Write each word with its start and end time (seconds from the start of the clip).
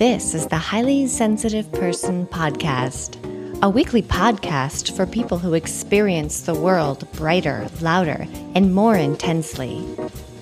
This 0.00 0.32
is 0.32 0.46
the 0.46 0.56
Highly 0.56 1.06
Sensitive 1.06 1.70
Person 1.72 2.26
Podcast, 2.26 3.18
a 3.62 3.68
weekly 3.68 4.00
podcast 4.00 4.96
for 4.96 5.04
people 5.04 5.36
who 5.36 5.52
experience 5.52 6.40
the 6.40 6.54
world 6.54 7.06
brighter, 7.12 7.68
louder, 7.82 8.26
and 8.54 8.74
more 8.74 8.96
intensely. 8.96 9.86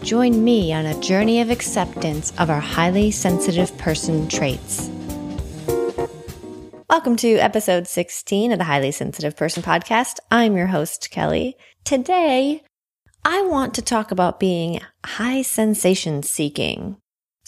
Join 0.04 0.44
me 0.44 0.72
on 0.72 0.86
a 0.86 1.00
journey 1.00 1.40
of 1.40 1.50
acceptance 1.50 2.32
of 2.38 2.50
our 2.50 2.60
highly 2.60 3.10
sensitive 3.10 3.76
person 3.78 4.28
traits. 4.28 4.88
Welcome 6.88 7.16
to 7.16 7.38
episode 7.38 7.88
16 7.88 8.52
of 8.52 8.58
the 8.58 8.64
Highly 8.64 8.92
Sensitive 8.92 9.36
Person 9.36 9.64
Podcast. 9.64 10.18
I'm 10.30 10.56
your 10.56 10.68
host, 10.68 11.10
Kelly. 11.10 11.56
Today, 11.82 12.62
I 13.24 13.42
want 13.42 13.74
to 13.74 13.82
talk 13.82 14.12
about 14.12 14.38
being 14.38 14.80
high 15.04 15.42
sensation 15.42 16.22
seeking. 16.22 16.98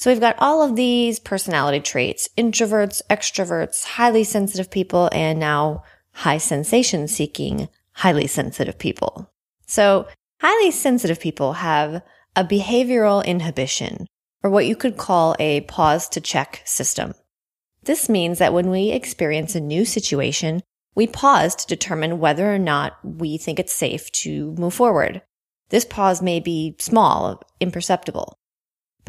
So 0.00 0.10
we've 0.10 0.18
got 0.18 0.36
all 0.38 0.62
of 0.62 0.76
these 0.76 1.18
personality 1.18 1.78
traits, 1.78 2.26
introverts, 2.38 3.02
extroverts, 3.10 3.84
highly 3.84 4.24
sensitive 4.24 4.70
people, 4.70 5.10
and 5.12 5.38
now 5.38 5.82
high 6.12 6.38
sensation 6.38 7.06
seeking, 7.06 7.68
highly 7.92 8.26
sensitive 8.26 8.78
people. 8.78 9.30
So 9.66 10.08
highly 10.40 10.70
sensitive 10.70 11.20
people 11.20 11.52
have 11.52 12.00
a 12.34 12.42
behavioral 12.42 13.22
inhibition 13.26 14.06
or 14.42 14.48
what 14.48 14.64
you 14.64 14.74
could 14.74 14.96
call 14.96 15.36
a 15.38 15.60
pause 15.60 16.08
to 16.08 16.20
check 16.22 16.62
system. 16.64 17.12
This 17.82 18.08
means 18.08 18.38
that 18.38 18.54
when 18.54 18.70
we 18.70 18.92
experience 18.92 19.54
a 19.54 19.60
new 19.60 19.84
situation, 19.84 20.62
we 20.94 21.08
pause 21.08 21.54
to 21.56 21.66
determine 21.66 22.20
whether 22.20 22.50
or 22.50 22.58
not 22.58 22.96
we 23.04 23.36
think 23.36 23.58
it's 23.58 23.74
safe 23.74 24.10
to 24.12 24.54
move 24.54 24.72
forward. 24.72 25.20
This 25.68 25.84
pause 25.84 26.22
may 26.22 26.40
be 26.40 26.74
small, 26.78 27.42
imperceptible. 27.60 28.39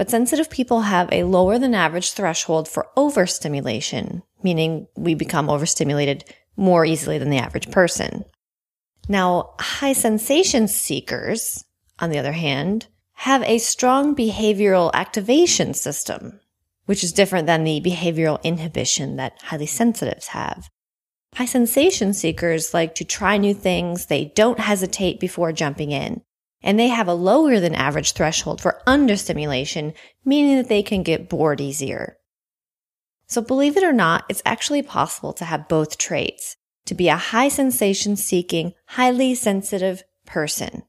But 0.01 0.09
sensitive 0.09 0.49
people 0.49 0.81
have 0.81 1.09
a 1.11 1.25
lower 1.25 1.59
than 1.59 1.75
average 1.75 2.13
threshold 2.13 2.67
for 2.67 2.87
overstimulation, 2.97 4.23
meaning 4.41 4.87
we 4.97 5.13
become 5.13 5.47
overstimulated 5.47 6.23
more 6.57 6.83
easily 6.83 7.19
than 7.19 7.29
the 7.29 7.37
average 7.37 7.69
person. 7.69 8.25
Now, 9.07 9.53
high 9.59 9.93
sensation 9.93 10.67
seekers, 10.67 11.65
on 11.99 12.09
the 12.09 12.17
other 12.17 12.31
hand, 12.31 12.87
have 13.13 13.43
a 13.43 13.59
strong 13.59 14.15
behavioral 14.15 14.91
activation 14.95 15.75
system, 15.75 16.39
which 16.87 17.03
is 17.03 17.13
different 17.13 17.45
than 17.45 17.63
the 17.63 17.79
behavioral 17.79 18.41
inhibition 18.41 19.17
that 19.17 19.39
highly 19.43 19.67
sensitives 19.67 20.29
have. 20.29 20.67
High 21.35 21.45
sensation 21.45 22.13
seekers 22.13 22.73
like 22.73 22.95
to 22.95 23.05
try 23.05 23.37
new 23.37 23.53
things. 23.53 24.07
They 24.07 24.33
don't 24.33 24.59
hesitate 24.59 25.19
before 25.19 25.51
jumping 25.51 25.91
in 25.91 26.23
and 26.63 26.79
they 26.79 26.87
have 26.87 27.07
a 27.07 27.13
lower 27.13 27.59
than 27.59 27.75
average 27.75 28.13
threshold 28.13 28.61
for 28.61 28.81
understimulation, 28.85 29.93
meaning 30.23 30.57
that 30.57 30.69
they 30.69 30.83
can 30.83 31.03
get 31.03 31.29
bored 31.29 31.61
easier. 31.61 32.17
So 33.27 33.41
believe 33.41 33.77
it 33.77 33.83
or 33.83 33.93
not, 33.93 34.25
it's 34.29 34.41
actually 34.45 34.81
possible 34.81 35.33
to 35.33 35.45
have 35.45 35.69
both 35.69 35.97
traits, 35.97 36.57
to 36.85 36.93
be 36.93 37.07
a 37.07 37.15
high 37.15 37.47
sensation 37.47 38.15
seeking, 38.15 38.73
highly 38.87 39.35
sensitive 39.35 40.03
person. 40.25 40.83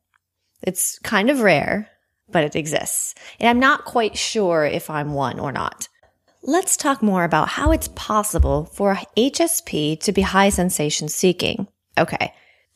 It's 0.63 0.99
kind 1.01 1.31
of 1.31 1.41
rare, 1.41 1.89
but 2.29 2.45
it 2.45 2.57
exists. 2.57 3.15
And 3.39 3.49
I'm 3.49 3.61
not 3.61 3.85
quite 3.85 4.17
sure 4.17 4.65
if 4.65 4.91
I'm 4.91 5.13
one 5.13 5.39
or 5.39 5.53
not. 5.53 5.89
Let's 6.43 6.77
talk 6.77 7.03
more 7.03 7.23
about 7.23 7.49
how 7.49 7.71
it's 7.71 7.89
possible 7.95 8.65
for 8.65 8.99
HSP 9.17 10.01
to 10.01 10.13
be 10.13 10.23
high 10.23 10.49
sensation 10.49 11.09
seeking. 11.09 11.69
Okay. 11.97 12.33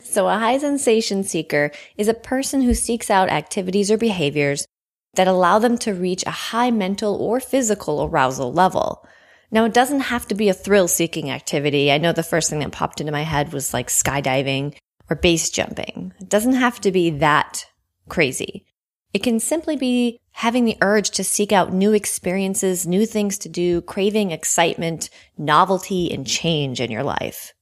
So 0.09 0.29
a 0.29 0.39
high 0.39 0.59
sensation 0.59 1.25
seeker 1.25 1.71
is 1.97 2.09
a 2.09 2.15
person 2.15 2.62
who 2.62 2.75
seeks 2.75 3.11
out 3.11 3.29
activities 3.29 3.91
or 3.91 3.99
behaviors 3.99 4.67
that 5.15 5.29
allow 5.29 5.59
them 5.59 5.77
to 5.79 5.95
reach 5.95 6.25
a 6.27 6.31
high 6.31 6.71
mental 6.71 7.17
or 7.17 7.41
physical 7.41 8.05
arousal 8.05 8.53
level. 8.53 9.07
Now, 9.51 9.65
it 9.65 9.75
doesn't 9.75 10.01
have 10.01 10.27
to 10.29 10.35
be 10.35 10.48
a 10.48 10.55
thrill 10.55 10.89
seeking 10.89 11.31
activity. 11.31 11.91
I 11.91 11.98
know 11.98 12.13
the 12.13 12.23
first 12.23 12.51
thing 12.51 12.61
that 12.61 12.73
popped 12.73 13.01
into 13.01 13.13
my 13.13 13.23
head 13.23 13.53
was 13.53 13.73
like 13.73 13.89
skydiving 13.89 14.77
or 15.09 15.17
base 15.17 15.51
jumping. 15.51 16.13
It 16.20 16.29
doesn't 16.29 16.55
have 16.55 16.80
to 16.83 16.92
be 16.92 17.11
that 17.11 17.67
crazy. 18.09 18.64
It 19.13 19.23
can 19.23 19.41
simply 19.41 19.77
be 19.77 20.19
having 20.33 20.64
the 20.64 20.77
urge 20.83 21.11
to 21.13 21.25
seek 21.25 21.53
out 21.53 21.73
new 21.73 21.92
experiences, 21.92 22.86
new 22.86 23.07
things 23.07 23.39
to 23.39 23.48
do, 23.48 23.80
craving 23.83 24.30
excitement, 24.30 25.09
novelty, 25.39 26.13
and 26.13 26.27
change 26.27 26.80
in 26.80 26.91
your 26.91 27.05
life. 27.05 27.55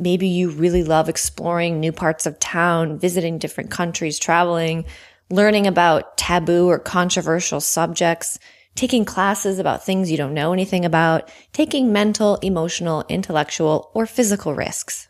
Maybe 0.00 0.28
you 0.28 0.48
really 0.48 0.82
love 0.82 1.10
exploring 1.10 1.78
new 1.78 1.92
parts 1.92 2.24
of 2.24 2.38
town, 2.38 2.98
visiting 2.98 3.36
different 3.38 3.70
countries, 3.70 4.18
traveling, 4.18 4.86
learning 5.28 5.66
about 5.66 6.16
taboo 6.16 6.68
or 6.68 6.78
controversial 6.78 7.60
subjects, 7.60 8.38
taking 8.74 9.04
classes 9.04 9.58
about 9.58 9.84
things 9.84 10.10
you 10.10 10.16
don't 10.16 10.32
know 10.32 10.54
anything 10.54 10.86
about, 10.86 11.30
taking 11.52 11.92
mental, 11.92 12.36
emotional, 12.36 13.04
intellectual, 13.10 13.90
or 13.94 14.06
physical 14.06 14.54
risks. 14.54 15.06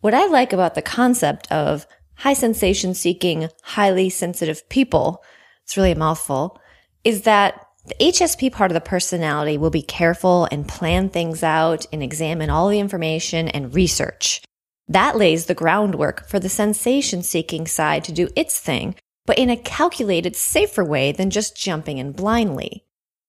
What 0.00 0.14
I 0.14 0.26
like 0.26 0.54
about 0.54 0.74
the 0.74 0.80
concept 0.80 1.50
of 1.52 1.86
high 2.14 2.32
sensation 2.32 2.94
seeking, 2.94 3.50
highly 3.62 4.08
sensitive 4.08 4.66
people, 4.70 5.22
it's 5.64 5.76
really 5.76 5.92
a 5.92 5.98
mouthful, 5.98 6.58
is 7.04 7.22
that 7.22 7.67
the 7.88 7.94
HSP 8.12 8.52
part 8.52 8.70
of 8.70 8.74
the 8.74 8.80
personality 8.80 9.56
will 9.56 9.70
be 9.70 9.82
careful 9.82 10.46
and 10.50 10.68
plan 10.68 11.08
things 11.08 11.42
out 11.42 11.86
and 11.92 12.02
examine 12.02 12.50
all 12.50 12.68
the 12.68 12.80
information 12.80 13.48
and 13.48 13.74
research. 13.74 14.42
That 14.88 15.16
lays 15.16 15.46
the 15.46 15.54
groundwork 15.54 16.26
for 16.28 16.38
the 16.38 16.48
sensation 16.48 17.22
seeking 17.22 17.66
side 17.66 18.04
to 18.04 18.12
do 18.12 18.28
its 18.36 18.58
thing, 18.58 18.94
but 19.26 19.38
in 19.38 19.50
a 19.50 19.56
calculated, 19.56 20.36
safer 20.36 20.84
way 20.84 21.12
than 21.12 21.30
just 21.30 21.56
jumping 21.56 21.98
in 21.98 22.12
blindly. 22.12 22.84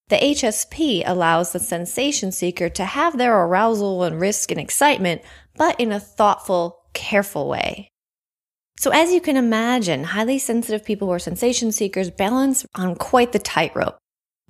The 0.09 0.17
HSP 0.17 1.03
allows 1.05 1.51
the 1.51 1.59
sensation 1.59 2.31
seeker 2.31 2.69
to 2.69 2.83
have 2.83 3.17
their 3.17 3.37
arousal 3.37 4.03
and 4.03 4.19
risk 4.19 4.51
and 4.51 4.59
excitement, 4.59 5.21
but 5.55 5.79
in 5.79 5.91
a 5.91 5.99
thoughtful, 5.99 6.79
careful 6.93 7.47
way. 7.47 7.89
So 8.79 8.91
as 8.91 9.11
you 9.11 9.21
can 9.21 9.37
imagine, 9.37 10.05
highly 10.05 10.39
sensitive 10.39 10.85
people 10.85 11.07
who 11.09 11.13
are 11.13 11.19
sensation 11.19 11.71
seekers 11.71 12.09
balance 12.09 12.65
on 12.75 12.95
quite 12.95 13.33
the 13.33 13.39
tightrope. 13.39 13.99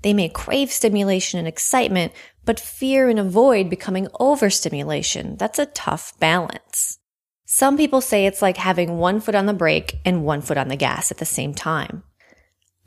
They 0.02 0.14
may 0.14 0.30
crave 0.30 0.72
stimulation 0.72 1.40
and 1.40 1.48
excitement, 1.48 2.14
but 2.46 2.60
fear 2.60 3.10
and 3.10 3.20
avoid 3.20 3.70
becoming 3.70 4.08
overstimulation. 4.20 5.36
That's 5.38 5.60
a 5.60 5.66
tough 5.66 6.18
balance. 6.20 7.00
Some 7.46 7.78
people 7.78 8.00
say 8.00 8.26
it's 8.26 8.42
like 8.42 8.58
having 8.58 8.98
one 8.98 9.20
foot 9.20 9.36
on 9.36 9.46
the 9.46 9.54
brake 9.54 9.98
and 10.06 10.24
one 10.24 10.42
foot 10.42 10.58
on 10.58 10.68
the 10.68 10.76
gas 10.76 11.12
at 11.12 11.18
the 11.18 11.26
same 11.26 11.54
time. 11.54 12.04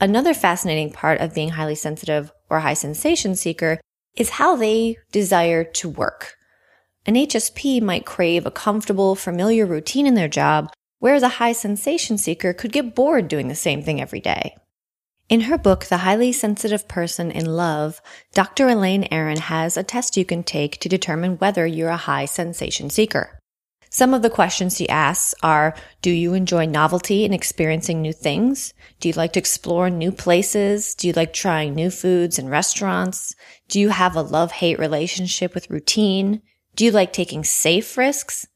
Another 0.00 0.34
fascinating 0.34 0.92
part 0.92 1.20
of 1.20 1.34
being 1.34 1.50
highly 1.50 1.74
sensitive 1.74 2.32
or 2.48 2.60
high 2.60 2.74
sensation 2.74 3.34
seeker 3.36 3.80
is 4.16 4.30
how 4.30 4.56
they 4.56 4.96
desire 5.10 5.64
to 5.64 5.88
work. 5.88 6.34
An 7.06 7.14
HSP 7.14 7.82
might 7.82 8.06
crave 8.06 8.46
a 8.46 8.50
comfortable, 8.50 9.14
familiar 9.14 9.66
routine 9.66 10.06
in 10.06 10.14
their 10.14 10.28
job, 10.28 10.72
whereas 10.98 11.22
a 11.22 11.38
high 11.40 11.52
sensation 11.52 12.16
seeker 12.16 12.52
could 12.52 12.72
get 12.72 12.94
bored 12.94 13.28
doing 13.28 13.48
the 13.48 13.54
same 13.54 13.82
thing 13.82 14.00
every 14.00 14.20
day. 14.20 14.56
In 15.32 15.48
her 15.48 15.56
book, 15.56 15.86
The 15.86 15.96
Highly 15.96 16.30
Sensitive 16.30 16.86
Person 16.86 17.30
in 17.30 17.46
Love, 17.46 18.02
Dr. 18.34 18.68
Elaine 18.68 19.08
Aron 19.10 19.38
has 19.38 19.78
a 19.78 19.82
test 19.82 20.18
you 20.18 20.26
can 20.26 20.42
take 20.42 20.78
to 20.80 20.90
determine 20.90 21.38
whether 21.38 21.66
you're 21.66 21.88
a 21.88 21.96
high 21.96 22.26
sensation 22.26 22.90
seeker. 22.90 23.38
Some 23.88 24.12
of 24.12 24.20
the 24.20 24.28
questions 24.28 24.76
she 24.76 24.86
asks 24.90 25.34
are, 25.42 25.74
do 26.02 26.10
you 26.10 26.34
enjoy 26.34 26.66
novelty 26.66 27.24
and 27.24 27.32
experiencing 27.32 28.02
new 28.02 28.12
things? 28.12 28.74
Do 29.00 29.08
you 29.08 29.14
like 29.14 29.32
to 29.32 29.38
explore 29.38 29.88
new 29.88 30.12
places? 30.12 30.94
Do 30.94 31.06
you 31.06 31.14
like 31.14 31.32
trying 31.32 31.74
new 31.74 31.88
foods 31.90 32.38
and 32.38 32.50
restaurants? 32.50 33.34
Do 33.68 33.80
you 33.80 33.88
have 33.88 34.14
a 34.14 34.20
love-hate 34.20 34.78
relationship 34.78 35.54
with 35.54 35.70
routine? 35.70 36.42
Do 36.76 36.84
you 36.84 36.90
like 36.90 37.14
taking 37.14 37.42
safe 37.42 37.96
risks? 37.96 38.46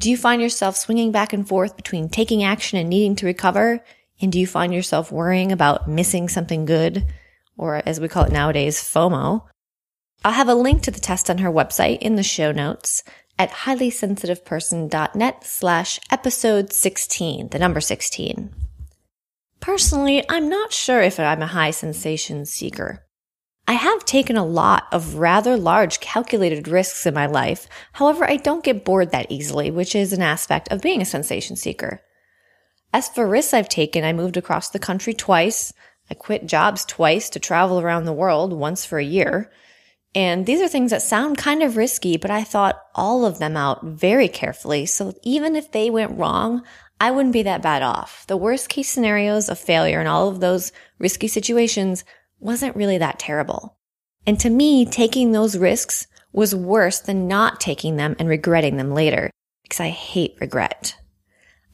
Do 0.00 0.10
you 0.10 0.16
find 0.16 0.42
yourself 0.42 0.76
swinging 0.76 1.12
back 1.12 1.32
and 1.32 1.46
forth 1.46 1.76
between 1.76 2.08
taking 2.08 2.42
action 2.42 2.76
and 2.76 2.88
needing 2.88 3.14
to 3.16 3.26
recover? 3.26 3.84
And 4.20 4.32
do 4.32 4.38
you 4.38 4.46
find 4.46 4.74
yourself 4.74 5.12
worrying 5.12 5.52
about 5.52 5.88
missing 5.88 6.28
something 6.28 6.64
good, 6.64 7.06
or 7.56 7.82
as 7.86 8.00
we 8.00 8.08
call 8.08 8.24
it 8.24 8.32
nowadays, 8.32 8.80
FOMO? 8.80 9.44
I'll 10.24 10.32
have 10.32 10.48
a 10.48 10.54
link 10.54 10.82
to 10.82 10.90
the 10.90 11.00
test 11.00 11.30
on 11.30 11.38
her 11.38 11.50
website 11.50 11.98
in 11.98 12.16
the 12.16 12.22
show 12.22 12.50
notes 12.50 13.04
at 13.38 13.50
highlysensitiveperson.net 13.50 15.44
slash 15.44 16.00
episode 16.10 16.72
16, 16.72 17.48
the 17.48 17.58
number 17.58 17.80
16. 17.80 18.52
Personally, 19.60 20.24
I'm 20.28 20.48
not 20.48 20.72
sure 20.72 21.02
if 21.02 21.20
I'm 21.20 21.42
a 21.42 21.46
high 21.46 21.70
sensation 21.70 22.46
seeker. 22.46 23.04
I 23.68 23.74
have 23.74 24.04
taken 24.04 24.36
a 24.36 24.46
lot 24.46 24.86
of 24.92 25.16
rather 25.16 25.56
large 25.56 26.00
calculated 26.00 26.68
risks 26.68 27.06
in 27.06 27.14
my 27.14 27.26
life. 27.26 27.68
However, 27.92 28.28
I 28.28 28.36
don't 28.36 28.64
get 28.64 28.84
bored 28.84 29.10
that 29.10 29.30
easily, 29.30 29.70
which 29.70 29.94
is 29.94 30.12
an 30.12 30.22
aspect 30.22 30.72
of 30.72 30.80
being 30.80 31.02
a 31.02 31.04
sensation 31.04 31.54
seeker. 31.54 32.00
As 32.92 33.08
for 33.08 33.26
risks 33.26 33.52
I've 33.52 33.68
taken, 33.68 34.04
I 34.04 34.12
moved 34.12 34.36
across 34.36 34.70
the 34.70 34.78
country 34.78 35.12
twice. 35.12 35.72
I 36.10 36.14
quit 36.14 36.46
jobs 36.46 36.84
twice 36.84 37.28
to 37.30 37.40
travel 37.40 37.80
around 37.80 38.04
the 38.04 38.12
world, 38.12 38.52
once 38.52 38.84
for 38.84 38.98
a 38.98 39.04
year. 39.04 39.50
And 40.14 40.46
these 40.46 40.60
are 40.60 40.68
things 40.68 40.90
that 40.90 41.02
sound 41.02 41.36
kind 41.36 41.62
of 41.62 41.76
risky, 41.76 42.16
but 42.16 42.30
I 42.30 42.42
thought 42.44 42.80
all 42.94 43.26
of 43.26 43.38
them 43.38 43.56
out 43.56 43.84
very 43.84 44.28
carefully. 44.28 44.86
So 44.86 45.12
even 45.22 45.54
if 45.54 45.70
they 45.70 45.90
went 45.90 46.18
wrong, 46.18 46.62
I 47.00 47.10
wouldn't 47.10 47.34
be 47.34 47.42
that 47.42 47.62
bad 47.62 47.82
off. 47.82 48.26
The 48.26 48.36
worst 48.36 48.68
case 48.68 48.88
scenarios 48.88 49.48
of 49.48 49.58
failure 49.58 50.00
in 50.00 50.06
all 50.06 50.28
of 50.28 50.40
those 50.40 50.72
risky 50.98 51.28
situations 51.28 52.04
wasn't 52.40 52.74
really 52.74 52.98
that 52.98 53.18
terrible. 53.18 53.76
And 54.26 54.40
to 54.40 54.50
me, 54.50 54.86
taking 54.86 55.32
those 55.32 55.58
risks 55.58 56.06
was 56.32 56.54
worse 56.54 57.00
than 57.00 57.28
not 57.28 57.60
taking 57.60 57.96
them 57.96 58.16
and 58.18 58.28
regretting 58.28 58.76
them 58.76 58.94
later 58.94 59.30
because 59.62 59.80
I 59.80 59.88
hate 59.88 60.36
regret. 60.40 60.96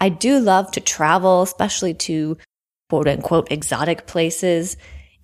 I 0.01 0.09
do 0.09 0.39
love 0.39 0.71
to 0.73 0.81
travel, 0.81 1.43
especially 1.43 1.95
to 1.95 2.37
quote 2.89 3.09
unquote 3.09 3.51
exotic 3.51 4.07
places. 4.07 4.77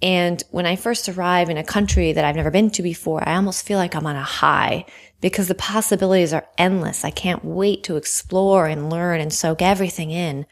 And 0.02 0.42
when 0.50 0.66
I 0.66 0.76
first 0.76 1.08
arrive 1.08 1.50
in 1.50 1.58
a 1.58 1.64
country 1.64 2.12
that 2.12 2.24
I've 2.24 2.36
never 2.36 2.50
been 2.50 2.70
to 2.70 2.82
before, 2.82 3.26
I 3.28 3.36
almost 3.36 3.66
feel 3.66 3.78
like 3.78 3.94
I'm 3.94 4.06
on 4.06 4.16
a 4.16 4.22
high 4.22 4.86
because 5.20 5.48
the 5.48 5.54
possibilities 5.54 6.32
are 6.32 6.48
endless. 6.56 7.04
I 7.04 7.10
can't 7.10 7.44
wait 7.44 7.84
to 7.84 7.96
explore 7.96 8.66
and 8.66 8.90
learn 8.90 9.20
and 9.20 9.32
soak 9.32 9.60
everything 9.60 10.10
in. 10.10 10.46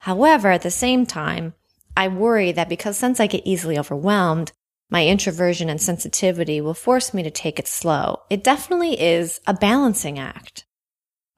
However, 0.00 0.50
at 0.50 0.62
the 0.62 0.70
same 0.70 1.06
time, 1.06 1.54
I 1.96 2.08
worry 2.08 2.52
that 2.52 2.68
because 2.68 2.96
since 2.96 3.20
I 3.20 3.26
get 3.26 3.46
easily 3.46 3.78
overwhelmed, 3.78 4.52
my 4.90 5.06
introversion 5.06 5.70
and 5.70 5.80
sensitivity 5.80 6.60
will 6.60 6.74
force 6.74 7.14
me 7.14 7.22
to 7.22 7.30
take 7.30 7.58
it 7.58 7.66
slow. 7.66 8.20
It 8.28 8.44
definitely 8.44 9.00
is 9.00 9.40
a 9.46 9.54
balancing 9.54 10.18
act. 10.18 10.64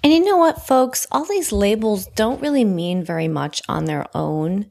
And 0.05 0.13
you 0.13 0.23
know 0.23 0.37
what, 0.37 0.67
folks? 0.67 1.07
All 1.11 1.25
these 1.25 1.51
labels 1.51 2.09
don't 2.09 2.43
really 2.43 2.63
mean 2.63 3.03
very 3.03 3.27
much 3.27 3.63
on 3.71 3.87
their 3.87 4.07
own. 4.15 4.67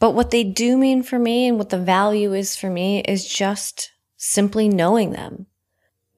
But 0.00 0.14
what 0.14 0.32
they 0.32 0.42
do 0.42 0.76
mean 0.76 1.04
for 1.04 1.16
me 1.16 1.46
and 1.46 1.58
what 1.58 1.70
the 1.70 1.78
value 1.78 2.34
is 2.34 2.56
for 2.56 2.68
me 2.68 2.98
is 3.02 3.24
just 3.24 3.92
simply 4.16 4.68
knowing 4.68 5.12
them. 5.12 5.46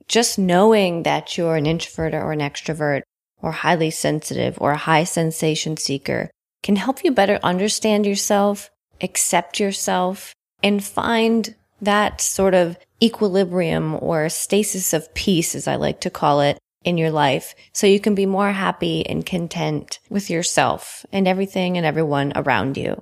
Just 0.08 0.38
knowing 0.38 1.02
that 1.02 1.36
you're 1.36 1.56
an 1.56 1.66
introvert 1.66 2.14
or 2.14 2.32
an 2.32 2.40
extrovert 2.40 3.02
or 3.42 3.52
highly 3.52 3.90
sensitive 3.90 4.56
or 4.58 4.70
a 4.70 4.78
high 4.78 5.04
sensation 5.04 5.76
seeker 5.76 6.30
can 6.62 6.76
help 6.76 7.04
you 7.04 7.12
better 7.12 7.38
understand 7.42 8.06
yourself, 8.06 8.70
accept 9.02 9.60
yourself, 9.60 10.34
and 10.62 10.82
find 10.82 11.54
that 11.82 12.22
sort 12.22 12.54
of 12.54 12.78
equilibrium 13.02 13.98
or 14.00 14.30
stasis 14.30 14.94
of 14.94 15.12
peace, 15.12 15.54
as 15.54 15.68
I 15.68 15.76
like 15.76 16.00
to 16.00 16.10
call 16.10 16.40
it, 16.40 16.58
in 16.86 16.96
your 16.96 17.10
life 17.10 17.54
so 17.74 17.86
you 17.86 18.00
can 18.00 18.14
be 18.14 18.24
more 18.24 18.52
happy 18.52 19.04
and 19.04 19.26
content 19.26 19.98
with 20.08 20.30
yourself 20.30 21.04
and 21.12 21.28
everything 21.28 21.76
and 21.76 21.84
everyone 21.84 22.32
around 22.36 22.78
you. 22.78 22.98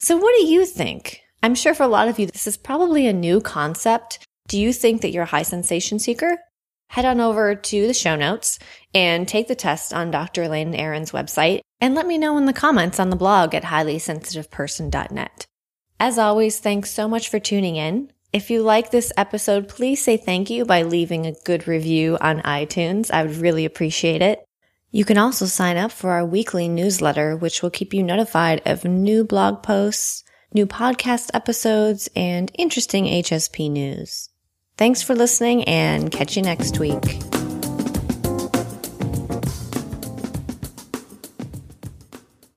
So 0.00 0.16
what 0.16 0.34
do 0.38 0.46
you 0.46 0.64
think? 0.64 1.20
I'm 1.42 1.54
sure 1.54 1.74
for 1.74 1.82
a 1.84 1.88
lot 1.88 2.08
of 2.08 2.18
you, 2.18 2.26
this 2.26 2.46
is 2.46 2.56
probably 2.56 3.06
a 3.06 3.12
new 3.12 3.40
concept. 3.40 4.18
Do 4.48 4.58
you 4.58 4.72
think 4.72 5.02
that 5.02 5.12
you're 5.12 5.24
a 5.24 5.26
high 5.26 5.42
sensation 5.42 5.98
seeker? 5.98 6.38
Head 6.88 7.04
on 7.04 7.20
over 7.20 7.54
to 7.54 7.86
the 7.86 7.94
show 7.94 8.16
notes 8.16 8.58
and 8.94 9.28
take 9.28 9.48
the 9.48 9.54
test 9.54 9.92
on 9.92 10.10
Dr. 10.10 10.44
Elaine 10.44 10.74
Aron's 10.74 11.12
website 11.12 11.60
and 11.80 11.94
let 11.94 12.06
me 12.06 12.16
know 12.16 12.38
in 12.38 12.46
the 12.46 12.52
comments 12.52 12.98
on 12.98 13.10
the 13.10 13.16
blog 13.16 13.54
at 13.54 13.64
highlysensitiveperson.net. 13.64 15.46
As 16.00 16.18
always, 16.18 16.58
thanks 16.58 16.90
so 16.90 17.08
much 17.08 17.28
for 17.28 17.38
tuning 17.38 17.76
in. 17.76 18.12
If 18.36 18.50
you 18.50 18.60
like 18.60 18.90
this 18.90 19.14
episode, 19.16 19.66
please 19.66 20.04
say 20.04 20.18
thank 20.18 20.50
you 20.50 20.66
by 20.66 20.82
leaving 20.82 21.24
a 21.24 21.32
good 21.46 21.66
review 21.66 22.18
on 22.20 22.42
iTunes. 22.42 23.10
I 23.10 23.22
would 23.22 23.36
really 23.36 23.64
appreciate 23.64 24.20
it. 24.20 24.44
You 24.90 25.06
can 25.06 25.16
also 25.16 25.46
sign 25.46 25.78
up 25.78 25.90
for 25.90 26.10
our 26.10 26.26
weekly 26.26 26.68
newsletter, 26.68 27.34
which 27.34 27.62
will 27.62 27.70
keep 27.70 27.94
you 27.94 28.02
notified 28.02 28.60
of 28.66 28.84
new 28.84 29.24
blog 29.24 29.62
posts, 29.62 30.22
new 30.52 30.66
podcast 30.66 31.30
episodes, 31.32 32.10
and 32.14 32.52
interesting 32.58 33.06
HSP 33.06 33.70
news. 33.70 34.28
Thanks 34.76 35.00
for 35.00 35.14
listening 35.14 35.64
and 35.64 36.12
catch 36.12 36.36
you 36.36 36.42
next 36.42 36.78
week. 36.78 37.35